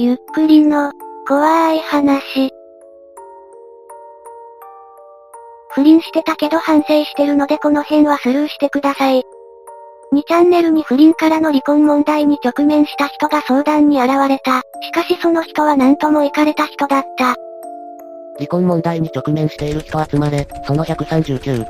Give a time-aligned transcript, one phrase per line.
[0.00, 0.92] ゆっくりの、
[1.26, 2.52] 怖い話。
[5.70, 9.24] 不倫してたけど反省してるのでこの辺はスルーしてください。
[10.12, 14.62] 2チャンネルに不倫からの離婚問題に直面した人が相談に現れた。
[14.82, 17.34] しかしその人は何ともイかれた人だった。
[18.36, 21.66] 離婚問題に直面している人集まれ、その139。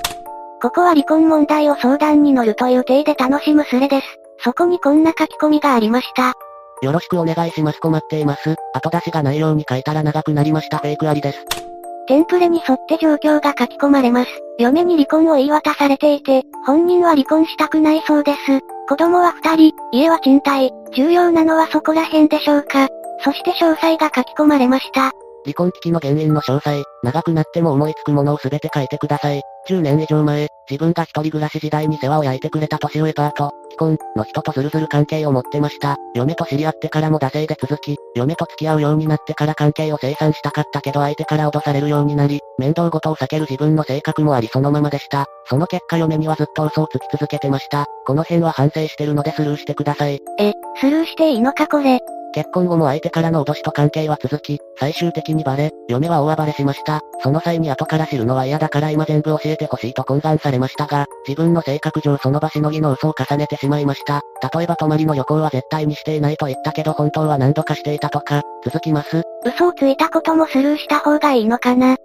[0.60, 4.06] ここは離婚問題を相談に乗るという体で楽しむスレです。
[4.45, 6.34] そこにこんな書き込みがありました。
[6.82, 8.57] よろしくお願いします困っています。
[8.75, 11.44] 後出しがないように書いたら長くなりましたフェイクありです。
[12.07, 14.30] テンプレに沿って状況が書き込まれます。
[14.58, 18.61] 嫁に離婚を言い渡されていて、本人は離婚したくないそうです。
[18.89, 22.89] 子供は二人、家は賃貸、重要なのはそこら辺でしょうか。
[23.22, 25.12] そして詳細が書き込まれました。
[25.45, 29.42] 離婚危機の原因の詳細、長くなっても思いつくものをすべて書いてください。
[29.67, 35.97] 10年以上前、自分が一人暮らし時代に世話を焼いてくれた年上パート、既婚の人とズルズル関係を持ってました。
[36.14, 45.27] 嫁と知り合ってからも惰性で続き、嫁と付き合うようになってから関係を清算したかったけど相手から脅されるようになり、面倒ごとを避ける自分の性格もありそのままでした。
[45.47, 47.86] その結果嫁にはずっと嘘をつき続けてました。
[48.06, 50.20] この辺は反省してるのでスルーしてください。
[50.39, 52.01] え、スルーしていいのかこれ。
[52.34, 57.01] 結婚後も相手からの脅しと関係は続き、最終的にバレ、嫁は大暴れしました。
[57.23, 64.20] その際に後から知るのは嫌だから今全部教えてほしいと懇願されましたが、自分の性格上その場しのぎの嘘を重ねてしまいました。
[64.55, 69.23] 例えば泊まりの旅行は絶対にしていないと言ったけど本当は何度かしていたとか、続きます。
[69.45, 71.97] 嘘をついたこともスルーした方がいいのかな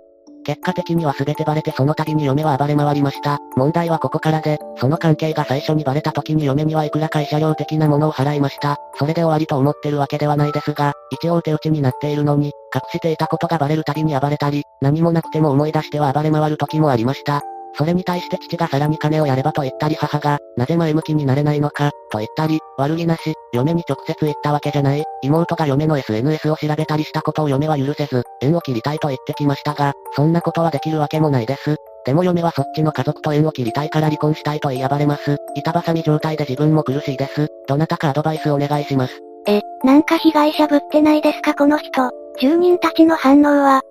[0.44, 3.40] 結果的には全てバレてその度に嫁は暴れ回りました。
[3.56, 8.78] 問題はここからで、その関係が最初にバレた時に嫁にはいくら会社料的なものを払いました。
[8.98, 17.42] それで終わりと思ってるわけではないですが、一応手打ちになっているのに、隠していたことがバレるたびに暴れたり、何もなくても思い出しては暴れ回る時もありました。
[17.76, 25.04] それに対して父がさらに金をやればと言ったり母が、なぜ前向きになれないのか、と言ったり、悪気なし、嫁に直接言ったわけじゃない。
[25.24, 31.78] 妹が嫁の SNS を調べたりしたことを嫁は許せず、縁を切りたいと言ってきましたが、そんなことはできるわけもないです。
[32.06, 35.38] でも嫁はそっちの家族と縁を切りたいから離婚したいと言い暴れます。
[35.56, 37.48] 板挟み状態で自分も苦しいです。
[37.68, 39.22] どなたかアドバイスお願いします。
[39.48, 42.12] え、なんか被害者ぶってないですかこの人。
[42.40, 43.82] 住人たちの反応は、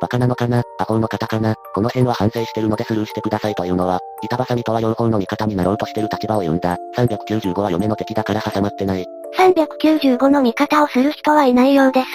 [0.00, 0.64] バカなのかな？
[0.80, 1.54] アホの方かな？
[1.74, 6.76] この辺は反省してるのでスルーしてくださいというのは、板挟みとは両方の味方になろうとしてる立場を言うんだ。
[6.96, 9.06] 395は嫁の敵だから挟まってない。
[9.38, 12.06] 395の味方をする人はいないようです。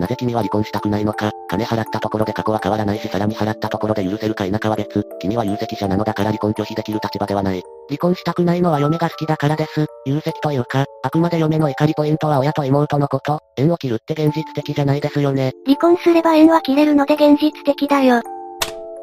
[0.00, 5.06] なぜ君は離婚したくないのか金払ったところで過去は変わらないしさらに払ったところで許せるか否かは別。
[5.20, 7.62] 君は有責者なのだから離婚拒否できる立場ではない。
[7.88, 9.86] 離婚したくないのは嫁が好きだからです。
[10.06, 13.40] 有責というか、あくまで嫁の怒りポイントは親と妹のこと。
[13.56, 15.52] 縁を切るって現実的じゃないですよね。
[15.66, 18.22] 離婚すれば縁は切れるので現実的だよ。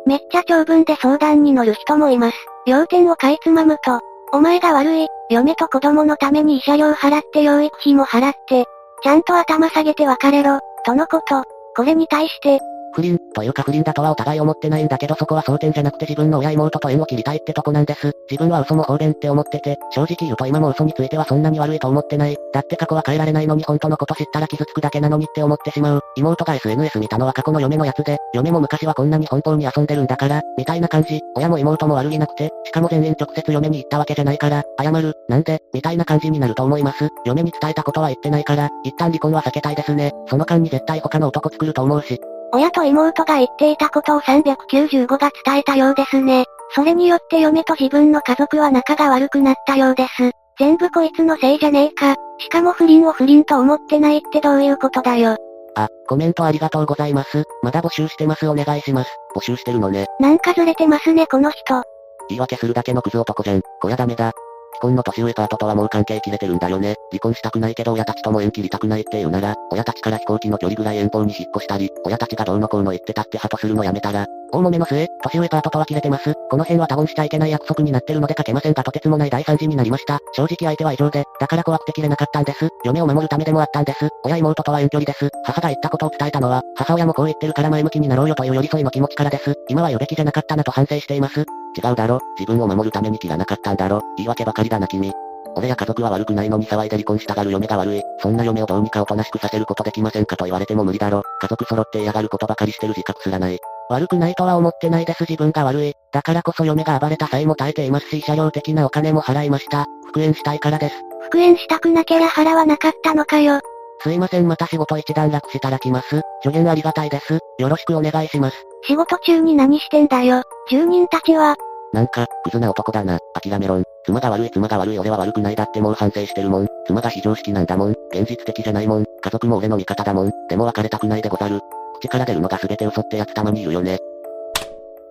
[0.06, 2.38] めっちゃ長文で相談に乗る人もいます。
[2.66, 4.00] 要点をかいつまむと、
[4.32, 8.66] お前が悪い、嫁と子供のために慰謝料払って養育費も払って、
[9.04, 11.44] ちゃんと頭下げて別れろ、とのこと。
[11.76, 12.60] これに対して、
[12.94, 18.12] 不倫、というか不倫だとはお互い思ってないんだけどそこは争点じゃなくて自分の親妹と縁を切りたいってとこなんです。
[18.30, 22.38] 自分は嘘も方便って思ってて、正直言うと今も嘘についてはそんなに悪いと思ってない。
[22.54, 26.02] だって過去は変えられないのに本当のこと知ったら傷つくだけなのにって思ってしまう。
[26.18, 31.22] 妹が SNS 見たのは過去の嫁のやつで、嫁も昔はこんなに奔放に遊んでるんだから、みたいな感じ。
[31.36, 37.10] 親も妹も悪気なくて、しかも全員直接嫁に言ったわけじゃないから、謝る、なんで、みたいな感じになると思います。
[37.26, 40.12] 嫁に伝えたことは言ってないから、一旦離婚は避けたいですね。
[40.28, 42.19] その間に絶対他の男作ると思うし。
[42.52, 46.46] 親と妹が言っていたことを395が伝えたようですね。
[46.76, 50.32] それによって嫁と自分の家族は仲が悪くなったようです。
[50.60, 52.16] 全部こいつのせいじゃねえか。
[52.40, 55.38] しかも不倫を不倫と思ってないってどういうことだよ。
[55.76, 57.44] あ、コメントありがとうございます。
[57.64, 59.10] まだ募集してますお願いします。
[59.36, 60.06] 募集してるのね。
[60.20, 61.84] なんかずれてますねこの人。
[62.30, 63.62] 言い訳するだけのクズ男じゃん。
[63.82, 64.34] こりゃダメだ。
[64.80, 66.96] 既婚の年上パートとはもう関係切れてるんだよね。
[67.12, 76.34] 離婚したくないけど親たちとも縁切りたくないって言うなら、親たちから飛行機の距離ぐらい遠方に引っ越したり、親たちがどうのこうの言ってたってハトするのやめたら、大揉めの末、年上パートとは切れてます。
[76.50, 80.20] この辺は他言しちゃいけない約束になってるので書けませんがとてつもない大惨事になりました。
[80.34, 82.70] 正直相手は異常で、だから怖くて切れなかったんです。
[82.86, 84.08] 嫁を守るためでもあったんです。
[84.24, 85.30] 親妹とは遠距離です。
[85.44, 89.56] 母が言ったことを伝えたのは、母親もこう言ってるから前向きになろうよという寄り添いの気持ちからです。
[89.68, 91.46] 今は言うべきじゃなかったなと反省しています。
[91.80, 92.20] 違うだろ。
[92.38, 94.02] 自分を守るために切らなかったんだろ。
[94.18, 95.12] 言い訳ばかりだな君。
[95.56, 98.02] 俺や家族は悪くないのに騒いで離婚したがる嫁が悪い。
[98.22, 101.24] そんな嫁をどうにかおとなしくさせることできませんかと言われても無理だろ。
[101.42, 103.58] 家族揃って嫌がることばかりしてる自覚すらない。
[103.90, 105.94] 悪くないとは思ってないです自分が悪い。
[106.12, 109.86] だからこそ嫁が暴れた際も耐えていますし、車両的なお金も払いました。
[110.08, 110.96] 復縁したいからです。
[111.24, 113.60] 復縁したくなけりゃ払わなかったのかよ。
[114.02, 116.22] すいませんまた仕事一段落したら来ます。
[116.42, 117.40] 助言ありがたいです。
[117.58, 118.56] よろしくお願いします。
[118.84, 120.44] 仕事中に何してんだよ。
[120.70, 121.56] 住人たちは、
[121.94, 123.20] なんか、クズな男だな。
[123.42, 123.84] 諦めろん。
[124.06, 126.68] 妻が悪い妻が悪い俺は悪くないだってもう反省してるもん。
[126.86, 127.92] 妻が非常識なんだもん。
[128.12, 129.06] 現実的じゃないもん。
[129.06, 130.32] 家族も俺の味方だもん。
[130.50, 131.60] でも別れたくないでござる。
[132.00, 133.98] 口から出るのが全て嘘ってやつたまにいるよね。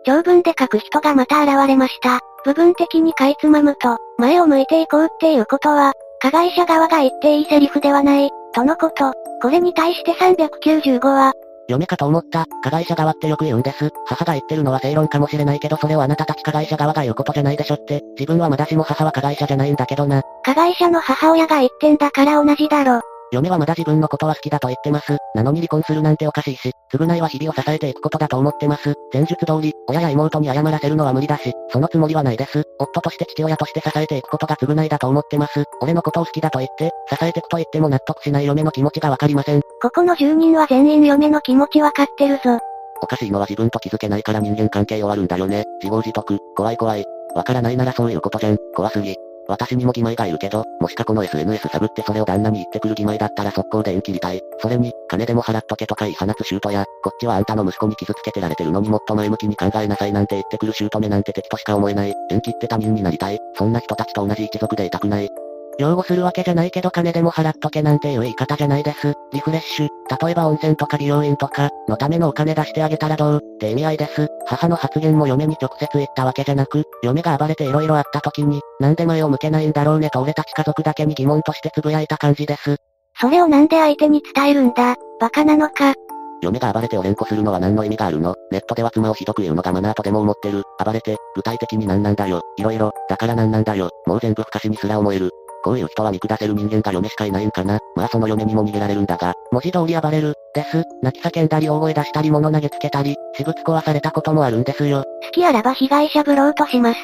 [0.05, 2.21] 長文で書く人がまた現れました。
[2.45, 9.13] 部分的にかいつまむと、前を向いていこうっていうことは、加害者側が言っていいセリフではない、とのこと。
[9.43, 11.33] これに対して395は、
[11.69, 13.91] 嫁かと思った、加害者側ってよく言うんです。
[14.07, 18.03] 母が言ってるのは正論かもしれないけどそれをあなたたち加害者側が言うことじゃないでしょって。
[18.19, 20.23] 自分はまだしも母は加害者じゃないんだけどな。
[20.45, 23.03] 加害者の母親が言ってんだから同じだろ。
[23.33, 25.17] 嫁はまだ自分のことは好きだと言ってます。
[25.35, 28.95] なのに離婚するなんておかしいし、償いは日々を支えていくことだと思ってます。
[29.13, 32.65] 前述通り、親や妹に謝らせるのは無理だし、そのつもりはないです。
[32.79, 35.65] 夫として父親として支えていくことが償いだと思ってます。
[35.81, 39.61] 俺のことを好きだと言って、支えてくと言っても納得しない嫁の気持ちがわかりません。
[39.83, 42.59] ここの住人は全員嫁の気持ちわかってるぞ。
[43.01, 45.65] おかしいのは自分と気づけないから人間関係終わるんだよね。
[45.83, 47.05] 自業自得、怖い怖い。
[47.35, 49.15] わからないならそういうことじゃん、怖すぎ。
[49.49, 54.43] 私にも義妹がいるけど、もしかこの SNS 探ってそれを旦那に言ってくる義妹だったら速攻で縁切りたい。
[54.61, 62.15] それに、金でも払っとけとか言い放つシュートや、こっちはあんたの息子に傷つけてられてるのにもっと前向きに考えなさいなんて言ってくるシュート目なんて敵としか思えない。
[62.31, 63.39] 縁切って他人になりたい。
[63.55, 65.31] そんな人たちと同じ一族でいたくない。
[65.79, 69.15] 擁護するわけじゃないけど金でも払っとけなんていう言い方じゃないです。
[69.33, 69.89] リフレッシュ、
[70.25, 73.37] 例えば温泉とか美容院とか、のためのお金出してあげたらどう？
[73.37, 74.27] って意味合いです。
[74.47, 82.77] 母の発言も嫁に直接言ったわけじゃなく、嫁が暴れて色々あった時に、なんで前を向けないんだろうねと俺たち家族だけに疑問としてつぶやいた感じです。
[83.21, 85.95] それをなんで相手に伝えるんだ、バカなのか？
[86.41, 88.35] 嫁が暴れてお連呼するのは何の意味があるの？
[88.51, 90.63] ネットでは妻をひどく言うのがマナーとでも思ってる。
[90.85, 92.43] 暴れて、具体的に何なんだよ？
[92.57, 93.91] いろいろ、だから何なんだよ？
[94.07, 95.31] もう全部不可視にすら思える。
[95.65, 97.79] こういう人は見下せる人間が嫁しかいないんかな。
[97.97, 100.85] まあその嫁にも逃げられるんだが、文字通り暴れる、です。
[101.03, 105.05] 泣き叫んだり大声出したり物投げつけたり、私物壊されたこともあるんですよ。
[105.25, 106.99] 好きあらば被害者ぶろうとします。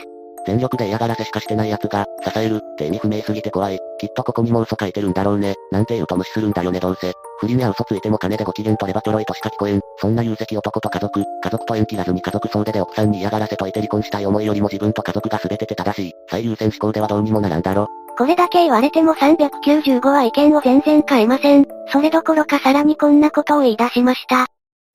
[0.47, 3.79] 全力で嫌がらせしかしてない奴が、支えるって意味不明すぎて怖い。
[3.99, 5.55] きっとここにも嘘書いてるんだろうね。
[5.71, 7.13] なんて言うと無視するんだよねどうせ。
[7.41, 9.81] 不倫や嘘ついても金でご機嫌取ればちょろいとしか聞こえん。
[9.99, 16.13] そんな有責男と家族、家族と縁切らずに家族総出で奥さんに嫌がらせといて離婚したい思いよりも自分と家族が全てて正しい。
[16.31, 17.89] 最優先思考ではどうにもならんだろ。
[18.17, 21.67] これだけ言われても395は意見を全然変えません。
[21.89, 24.47] それどころかさらにこんなことを言い出しました。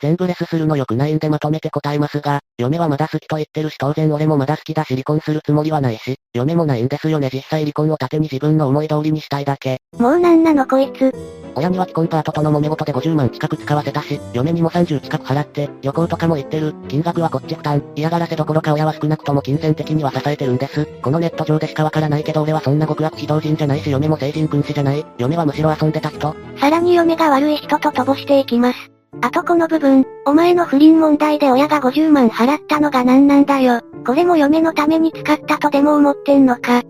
[0.02, 9.80] 全部レスするの良くないんでまとめて答えますが、嫁はまだ好きと言ってるし当然俺もまだ好きだし離婚するつもりはないし、嫁もないんですよね実際離婚を盾に自分の思い通りにしたいだけ。
[9.98, 11.14] もうなんなのこいつ。
[11.56, 16.74] 親には既婚パートとの揉め事で50万近く使わせたし、嫁にも30近く払って、旅行とかも行ってる。
[16.88, 17.84] 金額はこっち負担。
[17.96, 20.86] 嫌がらせどころか親は少なくとも金銭的には支えてるんです。
[21.02, 25.06] このネット上でしかわからないけど俺はそんな極悪非道人じゃないし嫁も成人君子じゃない。
[25.18, 26.36] 嫁はむしろ遊んでた人。
[26.60, 28.92] さらに嫁が悪い人と飛ばしていきます。
[29.22, 33.82] あとこの部分、お前の不倫問題で親が50万払ったのが何なんだよ。
[34.06, 36.84] これも嫁のために使ったとでも思ってんのか。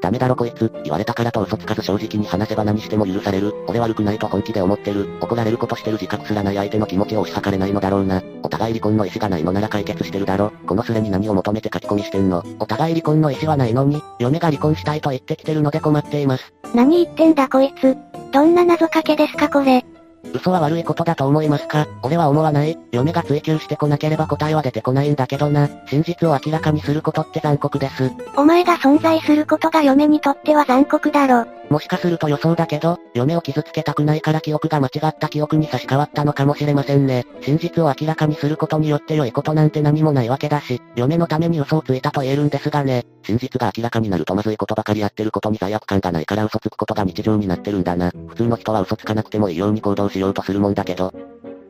[0.00, 3.54] ダメだろこいつ、言われたからと嘘つかず正直に話せば何しても許される。
[3.66, 5.08] 俺悪くないと本気で思ってる。
[5.20, 8.22] 怒られることしてる自覚すらない相手の気持ちを押し量れないのだろうな。
[8.42, 10.52] お互い離婚の意思がないのなら解決してるだろ。
[10.66, 12.42] このスレに何を求めて書き込みしてんの。
[12.58, 16.52] お互い離婚の意思はないのに、嫁が離婚したいと言ってきてるので困っています。
[16.74, 17.96] 何言ってんだこいつ。
[18.32, 19.84] どんな謎かけですかこれ。
[20.32, 21.86] 嘘は悪いことだと思いますか？
[22.02, 22.78] 俺は思わない。
[22.92, 25.68] 嫁が追求してこなければ答えは出てこないんだけどな。
[25.86, 28.12] 真実を明らかにすることって残酷です。
[28.36, 31.59] お前が存在することが嫁にとっては残酷だろ。
[31.70, 37.24] もしかすると予想だけど、嫁を傷つけたくないから記憶が間違った記憶に差し替わったのかもしれませんね。
[37.42, 43.06] 真実を明らかにすることによって良いことなんて何もないわけだし、嫁のために嘘をついたと言えるんですがね。
[43.22, 48.10] 真実が明らかになるとまずいことばかりやってることに罪悪感がないから嘘つくことが日常になってるんだな。
[48.26, 51.12] 普通の人は嘘つかなくてもいいように行動しようとするもんだけど、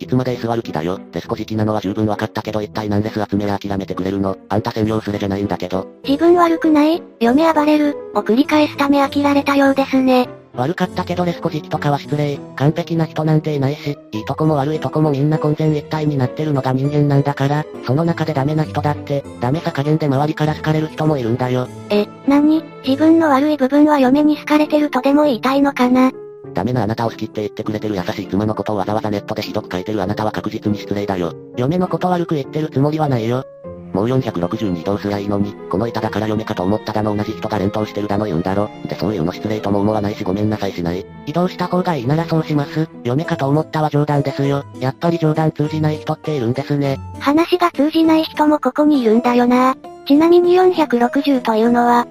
[0.00, 0.98] いつまで居座る気だよ。
[1.12, 4.36] デスコ時期なのは十分分かったけど一体何レス集めや諦めてくれるの？
[4.48, 5.86] あんた専用スレじゃないんだけど。
[6.02, 10.28] 自分悪くない嫁暴れる、を繰り返すため飽きられたようですね。
[10.56, 12.38] 悪かったけどレスコ時期とかは失礼。
[12.56, 21.68] 完璧な人なんていないし、いいとこも悪いとこもみんな混然一体になってるのが人間なんだから、その中でダメな人だって、ダメさ加減で周りから好かれる人もいるんだよ。
[21.90, 26.10] え、なに自分の悪い部分は嫁に好かれてるとでも言いたいのかな？
[26.52, 31.32] ダメなあなたを好きって言ってくれてる優しい妻のことをわざわざネットでひどく書いてるあなたは確実に失礼だよ。
[31.56, 33.44] 嫁のこと悪く言ってるつもりはないよ。
[33.92, 38.70] もう462どうすりゃいいのに、この板だから嫁かと思っただの同じ人が連投してるだの言うんだろ。
[38.88, 41.04] でそういうの失礼とも思わないしごめんなさいしない。
[41.26, 42.88] 移動した方がいいならそうします。
[43.04, 44.64] 嫁かと思ったは冗談ですよ。
[44.78, 46.98] やっぱり冗談通じない人っているんですね。
[47.18, 49.76] 話が通じない人もここにいるんだよな。
[50.06, 52.06] ちなみに460というのは、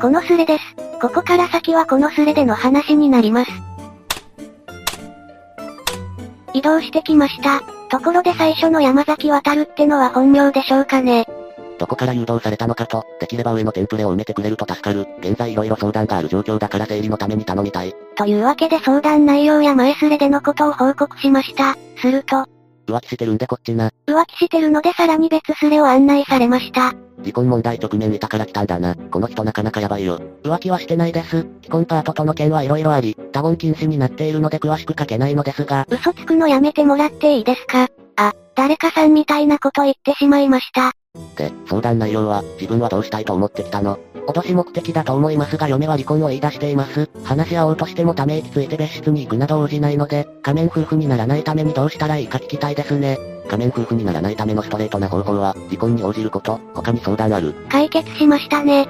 [0.00, 0.93] このスレです。
[1.04, 3.50] ここから先はこのスレでの話になります。
[6.54, 7.60] 移動してきました。
[7.90, 11.26] ところで最初の山崎渡るってのは本名でしょうかね。
[11.78, 15.06] どこから誘導されたのかと、できれば上のテンプレを埋めてくれると助かる。
[15.18, 17.94] 現在色々相談がある状況だから整理のために頼みたい。
[18.16, 21.76] というわけで相談内容や前すれでのことを報告しました。
[22.00, 22.46] すると、
[22.86, 23.90] 浮気してるんでこっちな。
[24.06, 26.94] 浮気してるのでさらに別スレを案内されました。
[27.18, 28.94] 離婚問題直面いたから来たんだな。
[28.94, 30.20] この人なかなかやばいよ。
[30.42, 31.46] 浮気はしてないです。
[31.62, 37.88] 既婚パートとの件は色々あり、多言禁止になっているので詳しく書けないのですが、嘘つくのやめてもらっていいですか？
[38.16, 40.92] あ、誰かさんみたいなこと言ってしまいました。
[41.36, 43.98] で、相談内容は、自分はどうしたいと思ってきたの？
[44.26, 47.10] 脅し目的だと思いますが嫁は離婚を言い出しています。
[47.24, 53.18] 話し合おうとしてもため息ついて別室に行くなど応じないので、仮面夫婦にならないためにどうしたらいいか聞きたいですね。
[53.48, 57.54] 仮面夫婦にならないためのストレートな方法は、離婚に応じること、他に相談ある。
[57.68, 58.88] 解決しましたね。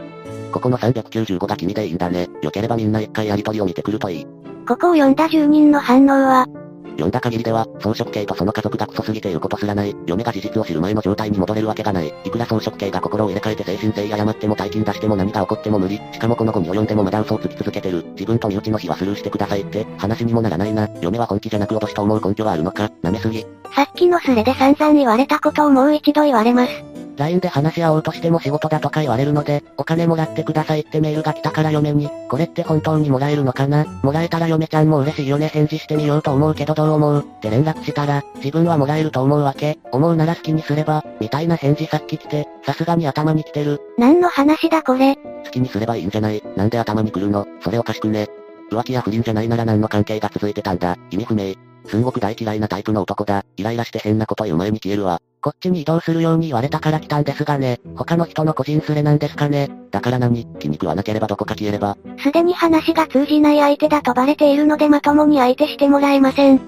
[0.52, 2.28] ここの395が君でいいんだね。
[2.40, 4.26] 良ければみんな一回やりとりを見てくるといい。
[4.68, 6.46] ここを読んだ住人の反応は、
[6.90, 9.94] 読んだ限りでは、装飾系とその家族がクソすぎて言うことすらない。
[10.06, 12.12] 嫁が事実を知る前の状態に戻れるわけがない。
[12.24, 16.00] いくら装飾系が心を入れ替えて精神性や誤っても大金出しても何が起こっても無理。
[16.12, 18.04] しかもこの後に及んでもまだ嘘をつき続けてる。
[18.12, 20.88] 自分と身内の日はスルーしてくださいって、話にもならないな。
[21.00, 23.44] 嫁は本気じゃなく脅しと思う根拠はあるのか舐めすぎ。
[23.74, 26.93] さっきのスレで散々言われたことをもう一度言われます。
[27.16, 33.84] LINE で話し合おうとしても仕事だとか言われるので、お金もらってくださいってメールが来たから嫁に、これって本当にもらえるのかな？
[34.02, 37.20] もらえたら嫁ちゃんも嬉しいよね返事してみようと思うけどどう思う？
[37.20, 43.80] って連絡したら、自分はもらえると思うわけ思うなら好きにすれば、みたいな返事さっき来て、さすがに頭に来てる。
[43.98, 45.16] 何の話だこれ？
[45.16, 46.42] 好きにすればいいんじゃない？
[46.56, 47.46] なんで頭に来るの？
[47.60, 48.28] それおかしくね。
[48.72, 50.96] 浮気や不倫じゃないなら何の関係が続いてたんだ？
[51.10, 51.54] 意味不明。
[51.86, 53.44] すんごく大嫌いなタイプの男だ。
[53.58, 55.20] イライラして変なこと言う前に消えるわ。
[55.44, 59.70] こっちに移動するように言われたから来たんですがね、他の人の個人スレなんですかね。
[59.90, 60.46] だから何？
[60.58, 61.98] 気に食わなければどこか消えれば。
[62.18, 66.60] すでに話が通じない相手だとバレているのでまともに相手してもらえません。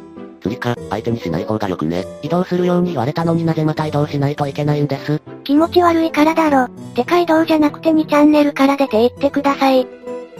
[0.42, 2.04] 釣りか、相手にしない方がよくね。
[2.20, 5.22] 移動するように言われたのになぜまた移動しないといけないんです？
[5.44, 6.68] 気持ち悪いからだろ。
[6.94, 9.86] てか移動じゃなくて2チャンネルから出て行ってください。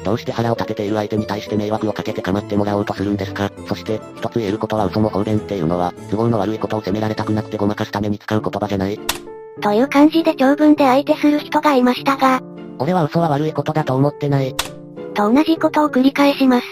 [0.06, 3.50] どうして腹を立てている相手に対して迷惑をかけて構ってもらおうとするんですか？
[3.66, 9.00] そして、一つ言えることは嘘も方便っていうのは、都合の悪いことを責められたくなくてごまかすために使う言葉じゃない
[9.60, 12.40] という感じで長文で相手する人がいましたが、
[12.78, 14.54] 俺は嘘は悪いことだと思ってない。
[15.14, 16.66] と同じことを繰り返します。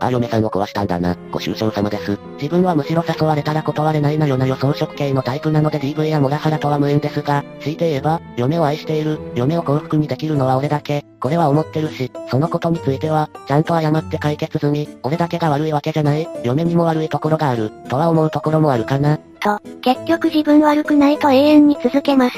[0.00, 1.16] ああ、嫁さんを壊したんだな。
[1.30, 2.18] ご愁傷様です。
[2.40, 19.18] 自分はむしろ誘われたら断れないなよなよ装飾系のタイプなので DV やモラハラとは無縁ですが、強いて言えば、嫁を愛している、嫁を幸福にできるのは俺だけ、これは思ってるし、そのことについては、ちゃんと謝って解決済み、俺だけが悪いわけじゃない、嫁にも悪いところがある、とは思うところもあるかな。
[19.40, 22.36] と、結局自分悪くないと永遠に続けます。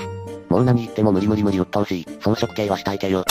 [0.48, 2.06] もう何言っても無理無理無理鬱陶しい。
[2.20, 3.24] 装飾系はしたいけよ。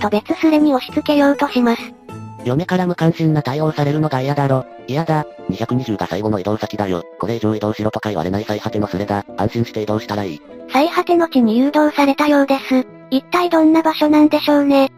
[0.00, 1.97] と別スレに押し付けようとします。
[2.44, 4.64] 嫁から無関心な対応されるのが嫌だろ。
[4.86, 5.26] 嫌だ。
[5.50, 7.02] 220が最後の移動先だよ。
[7.18, 9.24] これ以上移動しろとか言われない最果てのスレだ。
[9.36, 10.42] 安心して移動したらいい。
[10.72, 12.86] 最果ての地に誘導されたようです。
[13.10, 14.92] 一体どんな場所なんでしょうね。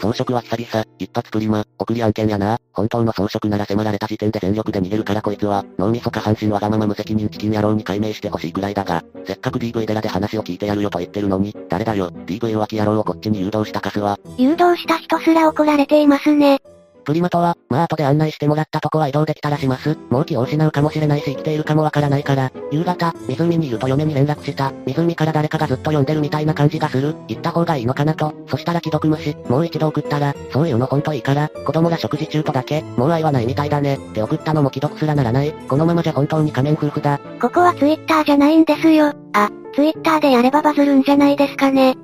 [0.00, 2.58] 装飾は久々、一発プリマ、送り案件やな。
[2.72, 16.60] 本当の装飾なら迫られた時点で全力で逃げるからこいつは、脳みそ下半身わがまま無責任チキン野郎に解明してほしいくらいだが、せっかく DV 寺で話を聞いてやるよと言ってるのに、誰だよ、DV 浮気野郎をこっちに誘導したカスは、誘導した人すら怒られていますね。
[17.04, 19.96] プリマとは、まあ後で案内してもらったとこは移動できたらします。
[20.10, 24.72] もう気を失うかもしれないし生きているかもわからないから、夕方、湖にいると嫁に連絡した。
[24.86, 27.14] 湖から誰かがずっと呼んでるみたいな感じがする。
[27.28, 28.34] 行った方がいいのかなと。
[28.48, 29.36] そしたら既読無視。
[29.48, 33.96] もう一度送ったら、そういうのほんといいから、子供が食事中とだけ、もう愛はないみたいだね。
[33.96, 35.52] って送ったのも既読すらならない。
[35.52, 37.20] このままじゃ本当に仮面夫婦だ。
[37.40, 39.12] ここはツイッターじゃないんですよ。
[39.32, 41.96] あ、ツイッターでやればバズるんじゃないですかね。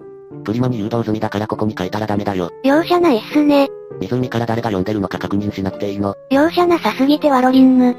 [0.44, 2.50] プリマに誘導済みだからここに書いたらダメだよ。
[2.64, 3.68] 容赦ないっすね。
[4.00, 6.16] 湖から誰が呼んでるのか確認しなくていいの。
[6.30, 7.96] 容赦なさすぎてワロリンヌ。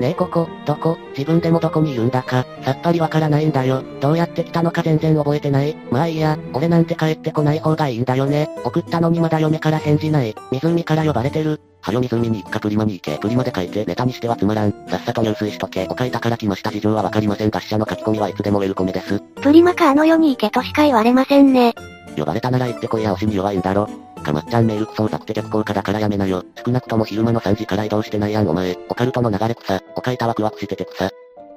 [0.00, 3.82] ねえここ、どこ、自分でもどこにいるんだか、さっぱりわからないんだよ。
[4.00, 5.74] どうやって来たのか全然覚えてない。
[5.90, 8.50] まあいいや、俺なんて帰ってこない方がいいんだよね。
[8.64, 10.34] 送ったのにまだ嫁から返事ない。
[10.50, 11.60] 湖から呼ばれてる。
[11.80, 13.16] はよ湖に行くかプリマに行け。
[13.16, 14.72] プリマで書いてネタにしてはつまらん。
[14.88, 15.86] さっさと入水しとけ。
[15.88, 19.22] お書いたから来ました事情はわかりませんが死者の書き込みはいつでもウェルコメです。
[19.40, 21.74] プリマかあの世に行けとしか言われませんね。
[22.18, 23.88] 呼ばれたなら行ってこいや押しに弱いんだろ。
[24.26, 26.44] かまっちゃんメールクソうざくて逆効果だからやめなよ。
[26.64, 28.76] 少なくとも昼間の3時から移動してないやんお前。
[28.88, 29.80] オカルトの流れ草。
[29.94, 31.10] お書いたワクワクしてて草。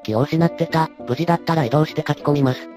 [0.04, 0.90] 気を失ってた。
[1.08, 2.70] 無事だったら移動して書き込みます。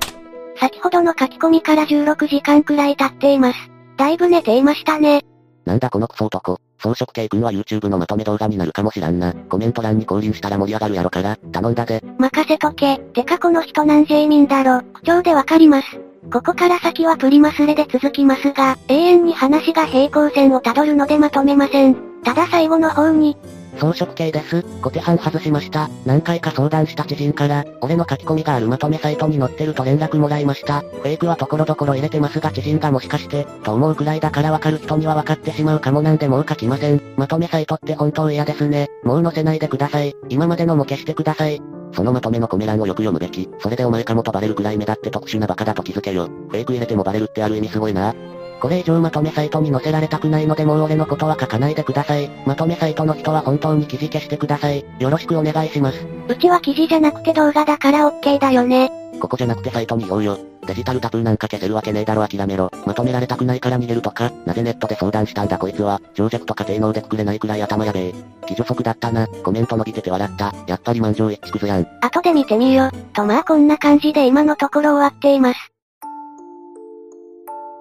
[0.59, 3.59] 先ほどの書き込みから16時間くらい経っています。
[3.99, 5.23] だいぶ寝ていましたね。
[5.67, 6.59] なんだこのクソ男。
[6.79, 9.35] 装飾系君は YouTube のまとめ動画になるかもしらんな。
[9.35, 12.03] コメント欄に降臨したら盛り上がるやろから、頼んだで。
[12.19, 12.99] 任せとけ。
[12.99, 14.83] てかこの人なんジェイミンだろ。
[14.95, 16.12] 口調でわかります。
[16.31, 21.97] ここから先はプリマスレで続きますが、永遠に話が平行線をたどるのでまとめません。
[22.23, 23.37] ただ最後の方に、
[23.79, 24.63] 装飾系です。
[24.83, 25.89] 小手半外しました。
[26.05, 30.81] 何回か相談した知人から、俺の書き込みがあるまとめサイトに載ってると連絡もらいました。
[30.81, 37.03] フェイクはところどころ入れてますが知人がもしかして、と思うくらいだからわかる人にはわかってしまうかもなんでもう書きません。
[37.17, 38.89] まとめサイトって本当嫌ですね。
[39.03, 40.15] もう載せないでください。
[40.29, 41.61] 今までのも消してください。
[41.93, 43.49] そのまとめのコメ欄をよく読むべき。
[43.61, 46.29] それでお前かもとバレるくらい目立って特殊なバカだと気づけよ。
[46.49, 48.15] フェイク入れてもバレるってある意味すごいな。
[48.61, 52.31] これ以上まとめサイトに載せられたくないのでもう俺のことは書かないでください。
[52.47, 54.85] まとめサイトの人は本当に記事消してください。
[55.01, 55.99] よろしくお願いします。
[56.29, 59.02] うちは記事じゃなくて動画だからオッケーだよね。
[59.23, 60.37] ここじゃなくてサイトに言おうよ。
[60.67, 62.69] デジタルタトゥーなんか消せるわけねえだろ諦めろ。
[62.85, 68.15] まとめられたくないから逃げるとか、なぜネットで相談したんだこいつは、プロジェクトか低能でくくれないくらい頭やべえ。
[68.49, 70.53] 記助足だったな、コメント伸びてて笑った。
[70.67, 71.87] やっぱり満場一致くずやん。
[72.01, 72.91] 後で見てみよ。
[73.13, 75.59] とまあこんな感じで今のところ終わっています。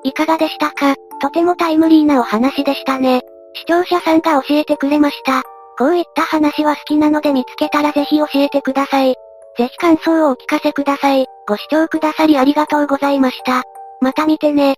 [0.04, 0.96] いかがでしたか？
[1.22, 3.22] とてもタイムリーなお話でしたね。
[3.56, 5.42] 視聴者さんが教えてくれました。
[5.78, 9.16] こういった話は好きなので見つけたらぜひ教えてください。
[9.58, 11.26] ぜひ感想をお聞かせください。
[11.48, 13.64] ご視聴くださりありがとうございました。
[14.00, 14.76] また見てね。